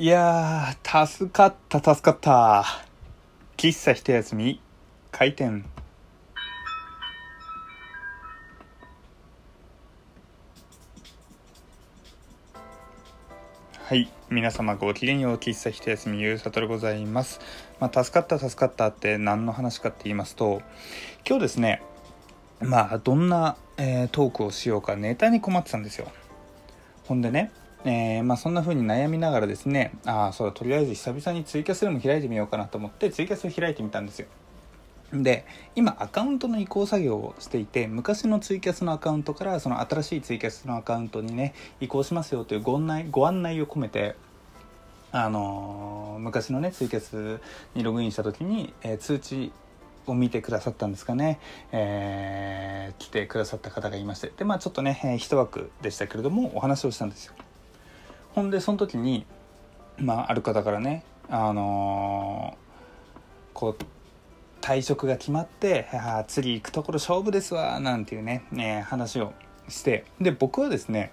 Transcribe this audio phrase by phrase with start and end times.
[0.00, 2.64] いやー、助かった、助かった。
[3.58, 4.62] 喫茶一休み、
[5.12, 5.62] 開店。
[13.78, 14.10] はい。
[14.30, 17.38] 皆様ごきげんよう、喫茶一休み、ゆうさとでございます。
[17.78, 20.62] まあ、助かった、助かったって何の話かって言いますと、
[21.28, 21.82] 今日ですね、
[22.62, 26.10] まあ、どんな、えートークをしようかネタに困ってたんですよ。
[27.04, 27.52] ほんでね、
[27.84, 34.26] えーまあ、そんな風に悩みながらですねああそうだとりあえず久々にツイキャスでも開いてみようかなと思ってツイキャスを開いてみたんですよ。
[35.12, 35.44] で
[35.74, 44.14] 今アカウントの移行作業をしていて昔のツイキャスのアカウントからその新しいツイキャスのアカウントにね移行しますよというご案内ご案内を込めて
[45.10, 47.40] あのー昔のねツイキャス
[47.74, 49.50] にログインした時に、えー通知
[50.06, 51.40] を見てくださったんですかね、
[51.72, 54.32] えー来てくださった方がいまして。
[54.36, 57.34] でまあちょっとね、えー一枠でしたけれどもお話をしたんですよ。
[58.34, 59.26] ほんでその時に
[59.98, 62.60] まあある方からねあのー
[63.52, 63.84] こう
[64.60, 69.32] 退職が決まって「あー次行くところ勝負ですわ」なんていうねね話を
[69.68, 71.12] してで僕はですね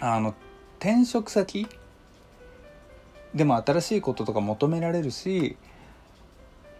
[0.00, 0.34] あの
[0.78, 1.68] 転職先
[3.34, 5.56] でも新しいこととか求められるし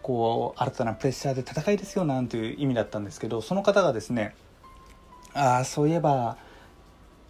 [0.01, 4.35] こう新たなプレッシャーで戦いですよなんていう意味だったんですけどその方がですね
[5.33, 6.37] ああそういえば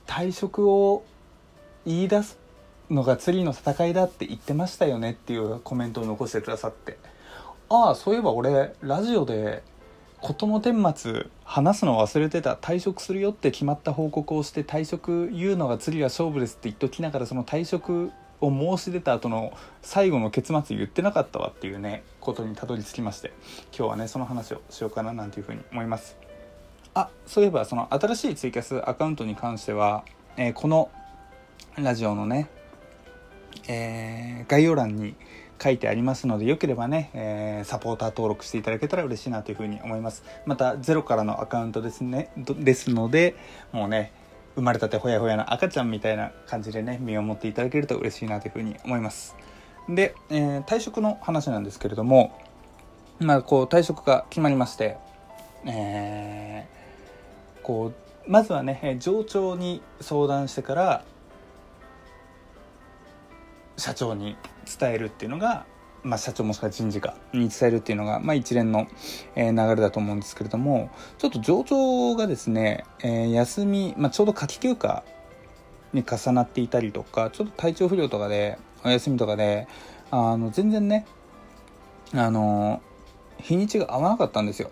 [0.08, 1.04] 退職を
[1.86, 2.38] 言い出す
[2.90, 6.98] のが釣りの戦いだって言ってましたよねっていうコメントを残してくださって。
[7.70, 9.64] ああそういえば俺ラジオで
[10.22, 23.32] 事の顛末話すの忘れてた退職するよって決まった報告をして退職言うのが釣りは勝負ですって言っときながらその退職を申し出た後の最後の結末言ってなかったわっていうねことにたどり着きまして
[23.76, 26.18] 今日はねその話をしようかななんていうふうに思います。
[26.94, 30.04] あそういえばその新しいツイキャスアカウントに関しては、
[30.36, 30.92] えーこの
[31.78, 32.50] ラジオのね、
[33.67, 35.16] えー概要欄に
[35.64, 40.23] 書いてありますのでよければね、えーサポーター登録していただけたら嬉しいなというふうに思います。
[40.45, 43.36] またゼロからのアカウントですねですので
[43.72, 44.12] もうね
[44.56, 49.36] 生まれたてほやほやの赤ちゃんみたいな感じでね見守っていただけると嬉しいなというふうに思います。
[49.88, 52.38] で、えー退職の話なんですけれども
[53.19, 54.97] まあこう退職が決まりまして
[55.66, 57.94] えーこ
[58.28, 61.03] うまずはね上長に相談してから
[63.78, 64.36] 社長に
[64.80, 65.66] 伝えるっていうのが、
[66.04, 68.88] まあ、社長もしくは人事課に伝えるっていうのが、まあ、一連の、
[69.36, 75.04] えー流れだと思うんですけれどもちょっと上長がですね、えー休み、まあ、ちょうど夏季休暇
[75.94, 79.68] に重なっていたりとかちょっと体調不良とかでお休みとかで
[80.10, 81.06] あの全然ね
[82.14, 82.81] あの
[83.40, 84.70] 日にちが合わなかったんですよ。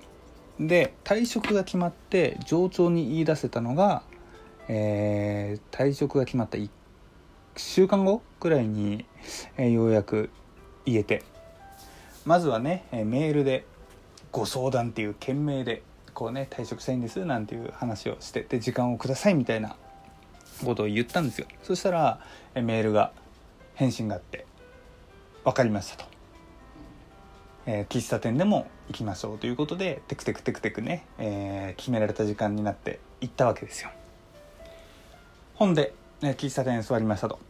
[0.59, 4.03] で退職が決まって上長に言い出せたのが、
[4.67, 6.69] えー退職が決まった1
[7.59, 9.05] 週間後くらいに、
[9.57, 10.29] えーようやく
[10.85, 11.23] 言えて。
[12.25, 13.65] まずはね、えーメールで
[14.31, 15.83] ご相談っていう件名で
[16.13, 19.75] こうね退職したいんですなんていう話をしてで時間をくださいみたいな
[20.63, 21.47] ことを言ったんですよ。
[21.63, 22.21] そしたら、
[22.55, 23.11] えーメールが
[23.75, 24.45] 返信があって
[25.43, 26.05] 「分かりました」と。
[27.65, 33.89] えー喫茶店でも行きましょうということでテクテクテクテクね、えー決められた時間になって行ったわけですよ。
[35.55, 37.48] ほんで、ね、喫茶店座りましたと。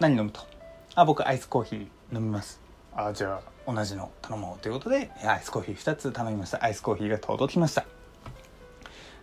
[0.00, 0.40] 何飲むと？
[0.94, 1.80] あ僕アイスコーヒー
[2.12, 2.60] 飲みます。
[2.94, 3.50] あじゃあ。
[3.72, 6.64] 同じの頼もうということでえーアイスコーヒー2つ頼みました。
[6.64, 7.84] アイスコーヒーが届きました。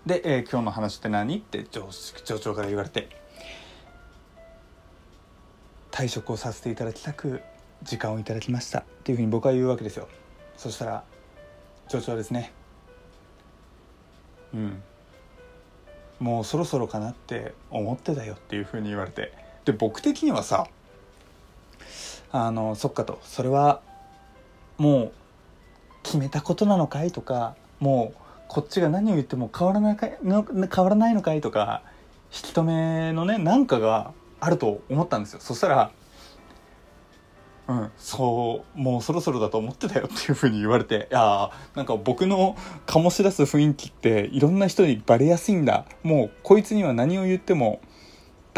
[0.06, 1.40] で、えー今日の話って何？
[1.40, 1.90] って上
[2.24, 3.10] 上長から言われて
[5.92, 7.42] 退職をさせていただきたく
[7.82, 8.80] 時間をいただきました。
[8.80, 10.08] っていうふうに僕は言うわけですよ。
[10.56, 11.04] そしたら
[11.90, 12.54] 上長はですね
[14.54, 14.84] うん。
[16.20, 19.34] もうそろそろかなって思ってたよっていうふうに言われて
[19.68, 20.68] で僕的にはさ
[22.32, 23.82] あのそっかとそれは
[24.78, 25.12] もう
[26.04, 31.84] 決めたことなのかいとかもうこっちが何を言っても変わらないかいの変わらないのかいとか
[32.34, 35.40] 引き止めのねなんかがあると思ったんですよ。
[35.42, 35.92] そしたら
[37.68, 42.56] うん、そうもうそろそろだと思ってたよっていうふうに言われていやなんか僕の
[42.86, 45.84] 醸し出す雰囲気っていろんな人にバレやすいんだ。
[46.02, 47.81] もうこいつには何を言っても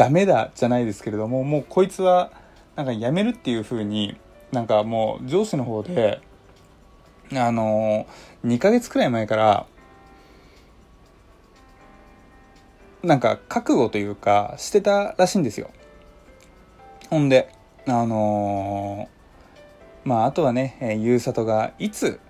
[0.00, 2.32] ダメだじゃないですけれどももうこいつは
[2.74, 4.16] なんかやめるっていうふうに
[4.50, 6.22] なんかもう上司の方で
[7.34, 8.06] あの、
[8.46, 9.66] 2ヶ月くらい前から
[13.02, 15.70] なんか覚悟というかしてたらしいんですよ。
[17.10, 17.52] ほんで
[17.86, 22.20] あのーまああとはね、えーゆうさとがいつ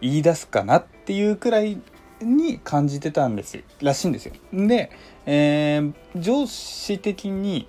[0.00, 1.82] 言い出すかなっていうくらい
[2.24, 4.90] に感じてたんですらしいんですよで、
[5.26, 7.66] えー上司的に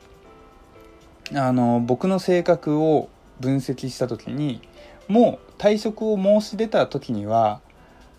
[1.34, 3.10] あの僕の性格を
[3.40, 4.62] 分析した時に
[5.08, 7.62] もう退職を申し出た時には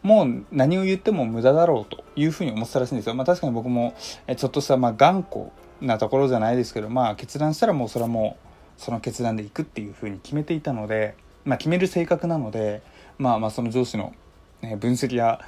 [0.03, 3.15] もう何を言っても無駄だろうというふうに思ってたらしいんですよ。
[3.15, 3.94] まあ確かに僕も
[4.37, 5.47] ちょっとしたまあ頑固
[5.81, 8.37] なところじゃないですけど、まあ決断したらもうそれはも
[8.79, 12.82] うその決断でいくっていうふうに決めていたので、まあ決める性格なので、
[13.19, 14.15] まあまあその上司の、
[14.62, 15.41] ね、分析は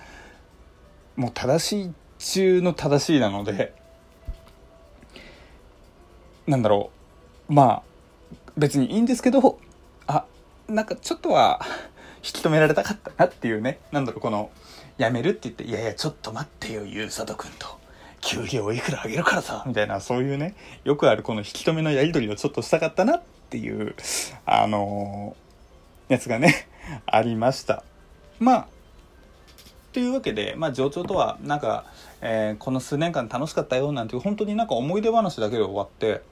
[1.18, 3.74] もう正しい中の正しいなので、
[6.46, 6.92] なんだろ
[7.48, 7.82] う、まあ
[8.56, 9.58] 別にいいんですけど、
[10.06, 10.24] あ、
[10.68, 11.60] なんかちょっとは
[12.18, 14.52] 引き止められたかったなっていうね、なんだろう、この、
[14.96, 17.66] 辞めるって言って、いやいや、ちょっと待ってよ、ゆうさとくんと。
[18.20, 20.54] 給料いくらあげるからさ、みたいな、そういうね、
[20.84, 23.96] よくあるこの引き止めのやり取りをちょっとしたかったなっていう、
[24.46, 26.68] あのー、やつがね、
[27.06, 27.82] ありました。
[28.38, 28.68] まあ、
[29.92, 31.84] というわけで、まあ、上長とは、なんか、
[32.20, 36.22] えー、この数年間楽しかったよなんていう、本当になんか思い出話だけで終わって、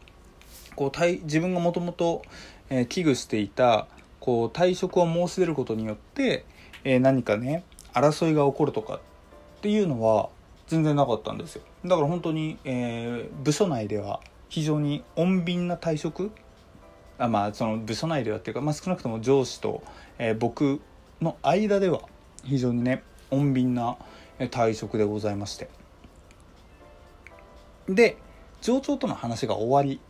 [0.74, 2.22] こう、自分がもともと、
[2.68, 3.86] 危惧していた、
[4.26, 6.44] こう退職を申し出ることによって、
[6.82, 7.62] えー、何かね
[7.92, 9.00] 争いが起こるとかっ
[9.60, 10.30] ていうのは
[10.66, 11.62] 全然なかったんですよ。
[11.84, 16.32] だから本当に、えー、部署内では非常に穏便な退職
[17.18, 19.84] あまあその部署内ではっていうか、まあ、少なくとも上司と、
[20.18, 20.80] えー、僕
[21.22, 22.02] の間では
[22.42, 23.96] 非常にね穏便な
[24.38, 25.68] 退職でございまして。
[27.88, 28.16] で
[28.60, 30.00] 上長との話が終わり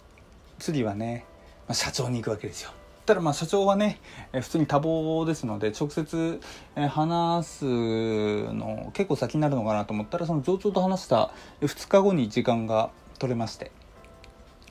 [0.58, 1.26] 次はね、
[1.68, 2.70] まあ、社長に行くわけですよ。
[3.04, 4.00] ただまあ社長はね、
[4.32, 6.40] 普通に多忙ですので直接、
[6.74, 11.30] 話すの結構先になるのかなと思ったらその上長と話した
[11.60, 12.90] 2日後に時間が
[13.20, 13.70] 取れまして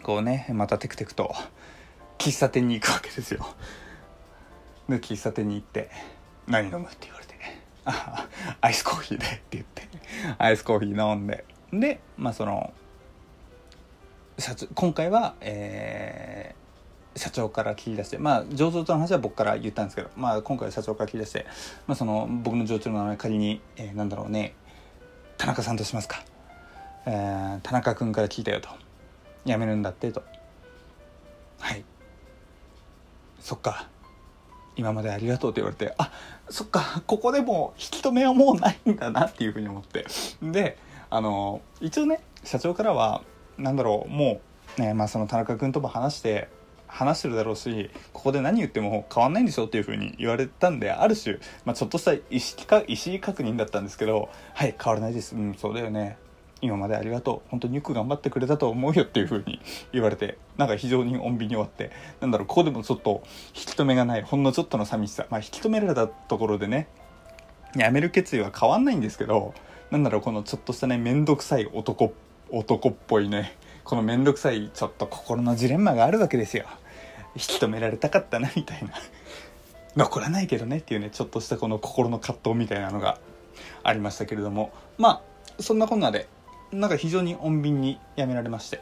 [0.03, 1.33] こうねまたテクテクと
[2.17, 3.45] 喫茶店に行くわけですよ。
[4.89, 5.89] で喫茶店に行って
[6.47, 7.35] 「何飲む?」って言われて
[8.61, 9.87] 「アイスコーヒーで」って言って
[10.37, 11.45] アイスコーヒー飲んで。
[11.71, 12.73] でまあその
[14.37, 16.65] 社長今回はえー
[17.17, 21.45] 社長から聞き出してまあ上長との話は僕から言ったんですけど、まあ、今回社長から聞き出して、
[21.87, 24.53] まあ、その僕の上長の名前仮に、えー、なんだろうね
[25.37, 26.23] 田中さんとしますか、
[27.05, 28.67] えー、田中君から聞いたよと。
[29.45, 30.23] 辞めるんだってと。
[31.59, 31.85] はい。
[33.39, 33.87] そっか。
[34.75, 36.11] 今までありがとうって言われてあ
[36.49, 40.05] そっかここでもう引き止めはもうないんだなっていうふうに思って。
[40.41, 40.77] で
[41.09, 43.21] あの一応ね社長からは
[43.57, 44.41] なんだろうも
[44.77, 46.49] うねまあその田中君とも話して
[46.87, 55.35] 話してるだろうしここで何言っても変わんないんでしょっていう風に言われたんである種、まあ、ちょっとした意識か意思確認だったんですけどはい変わらないです。
[55.35, 56.17] うんそうだよね。
[56.61, 57.49] 今までありがとう。
[57.49, 59.59] 本当によく頑張ってくれたと思うよっていう風に
[59.91, 61.91] 言われてなんか非常に穏便に終わって
[62.21, 63.23] なんだろうここでもちょっと
[63.55, 65.25] 引き止めがないほんのちょっとの寂しさ。
[65.29, 66.87] まあ引き止められたところでね
[67.75, 69.53] やめる決意は変わんないんですけど
[69.91, 72.13] なんだろうこのちょっとしたね面倒くさい男
[72.49, 76.65] 男っぽいねこの面倒くさいちょっと心のジレンマがあるわけですよ。
[77.35, 78.89] 引き止められたかったなみたいな。
[79.95, 83.19] 残らないけどねっていうねちょっとしたこの心の葛藤みたいなのが
[83.83, 84.71] ありましたけれども。
[84.97, 85.21] ま
[85.57, 86.27] あそんなこんなで
[86.79, 88.81] なんか非常に穏便にやめられまして。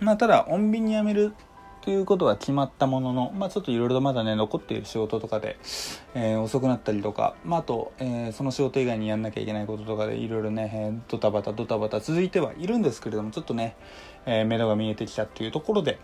[0.00, 1.32] まあただ穏便にやめる
[1.80, 5.58] ということは決まったものの、まあ、ちょっといろいろまだね残っている仕事とかで、
[6.14, 13.74] えー、遅くなったりとか、まあ、あと、えー、その仕事以外にやんなきゃいけないこととかでいろいろね、えー、ドタバタドタバタ続いてはいるんですけれどもちょっとね、
[14.26, 15.98] えー、目処が見えてきたっていうところで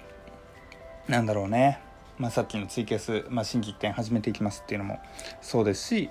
[1.06, 1.80] なんだろうね、
[2.16, 5.00] まあ、さっきのツイキャス、まあ、新規一点始めていきますっていうのも
[5.42, 6.08] そうですし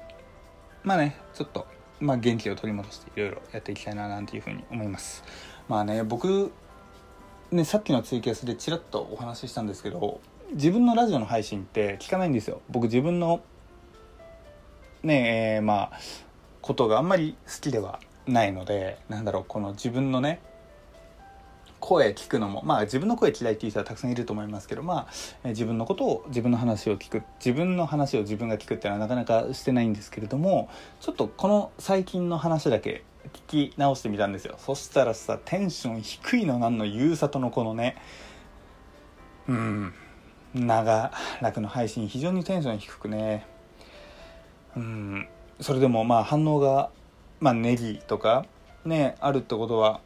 [0.84, 1.66] まあねちょっと、
[2.04, 5.24] まあ、元気を取り戻していろいろやっていきたいななんていうふうに思います。
[5.70, 6.52] まあね僕
[7.52, 10.20] ねさっきのツイキャスでちらっとお話ししたんですけど
[10.52, 12.62] 自分のラジオの配信って聞かないんですよ。
[12.70, 13.42] 僕自分の
[15.02, 16.00] ねえー、まあ
[16.62, 20.42] ことがあんまり好きではないのでなんだろうこの自分のね
[21.84, 25.08] 声聞くのもまあ自分の声嫌いっていう人はたくさんいると思いますけどまあ、
[25.44, 27.24] え自分のことを自分の話を聞く。
[27.40, 30.70] 自分の話を自分が聞くっていうのはなかなかしてないんですけれども
[31.02, 33.04] ちょっとこの最近の話だけ
[33.50, 34.56] 聞き直してみたんですよ。
[34.60, 37.98] そしたらさテンション低いのなんのゆうさとのこのね
[39.50, 39.94] うん
[40.56, 41.12] 長
[41.42, 42.08] らくの配信。
[42.08, 43.46] 非常にテンション低くね。
[44.78, 45.28] うん
[45.60, 46.92] それでもまあ反応が
[47.42, 48.46] まあネギとか
[48.86, 50.00] ねあるってことは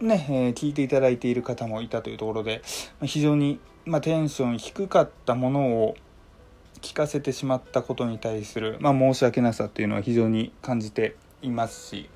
[0.00, 2.62] ね、えー、聞いていただいている方もいたというところで、
[3.02, 5.96] 非常に、まあ、テンション低かったものを
[6.84, 12.10] 聞かせてしまったことに対する、まあ、申し訳なさっていうのは非常に感じていますし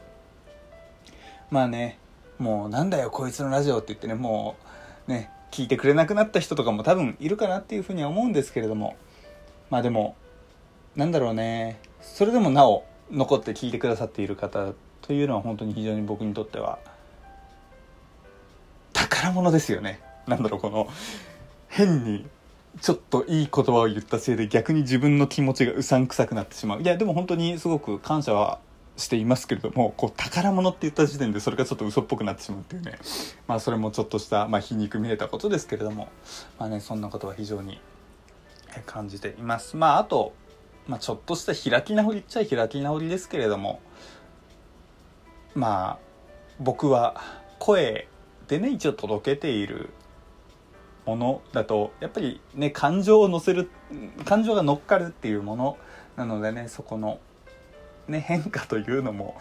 [1.50, 1.99] まあね
[2.38, 4.56] もうなんだよこいつのラジオって言ってねも
[5.06, 8.97] うね聞いてくれなくなった人とかも多分いるかなっていうふうには思うんですけれども
[9.70, 10.16] まあでも
[10.97, 16.78] なんだろうねそれでもなお残って聞いてくださっている方というのは本当に非常に僕にとっては
[19.08, 20.00] 宝物ですよね。
[20.26, 20.88] なんだろうこの
[21.68, 22.26] 変に
[22.80, 26.82] ちょっといい言葉を言ったせいで逆に自分の気持ちがうさんくさくなってしまう。
[26.82, 28.58] いやでも本当にすごく感謝は
[28.96, 32.98] していますけれどもこう宝物って言った時点でそれがちょっと嘘っぽくなってしまうっていうね。
[33.46, 36.08] まあそれもちょっとした、まあ、皮肉見えたことですけれども
[36.58, 37.80] まあねそんなことは非常に
[38.86, 39.76] 感じています。
[39.76, 40.34] まああと、
[40.86, 43.80] まあ、ちょっとした開き直りっちゃ開き直りですけれども
[45.54, 45.98] まあ
[46.60, 47.22] 僕は
[47.58, 48.08] 声
[48.48, 49.90] でね一応届けている
[51.06, 53.70] ものだとやっぱりね感情を乗せる
[54.24, 55.78] 感情が乗っかるっていうもの
[56.16, 57.20] なのでねそこの
[58.08, 59.38] ね、変化というのも、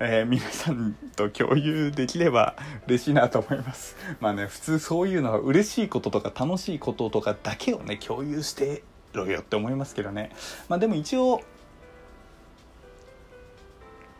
[0.00, 3.94] えー、皆さんと共有できれば嬉しいなと思います。
[4.20, 8.82] まあね、普通そういうのは嬉しいこととか楽しいこととかだけをね、共有して
[9.12, 10.30] ろよって思いますけどね。
[10.68, 11.42] まあでも一応、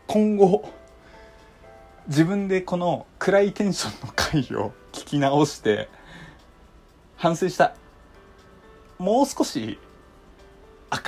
[0.05, 0.71] 今後、
[2.07, 5.89] 自分でこの暗いテンションの回を聞き直して
[7.17, 7.75] 反省した。
[8.99, 9.77] もう少し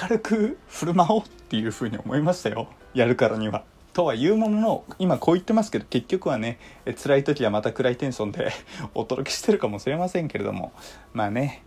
[0.02, 2.68] 明るく振る舞おうっていうふうに思いましたよ。
[2.94, 3.64] やるからには。
[3.94, 6.60] とは言うものの今こう言ってますけど結局はね
[7.02, 8.52] 辛い時はまた暗いテンションで
[8.94, 10.74] お届けしてるかもしれませんけれども。
[11.14, 11.64] まあね。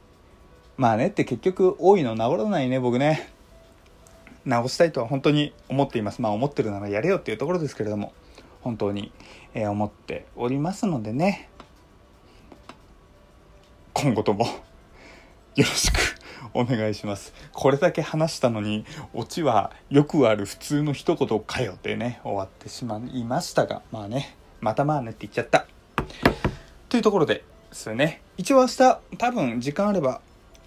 [0.76, 3.32] まあねって結局多いの治らないね僕ね。
[4.44, 6.20] 直したいとは本当に思っています。
[6.20, 8.12] まあ思ってるならやれよっていうところですけれども。
[8.62, 9.12] 本当に、
[9.54, 11.50] え思っておりますのでね
[13.92, 14.46] 今後とも
[15.54, 15.98] よろしく
[16.54, 17.32] お願いします。
[17.52, 25.66] これだけ話したのに、オチはよくある普通の一言かよってね、終わってしまいましたが、まあね、またまあねって言っちゃった。
[26.88, 28.22] というところですよね。
[28.36, 30.20] 一応明日、多分時間あれば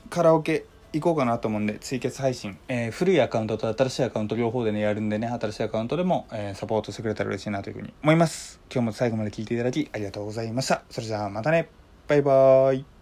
[0.10, 0.66] カラオケ
[1.00, 8.60] 行こうかなと思うんで、ツイキャス配信、えー、古いアカウントと新しいアカウント両方でね、やるんでね、新しいアカウントでも、えー、サポートしてくれたら嬉しいなというふうに思います。
[8.74, 10.84] 今日も最後まで聞いていただきありがとうございました。
[10.90, 11.70] それじゃあまたね。
[12.08, 12.95] バイバーイ。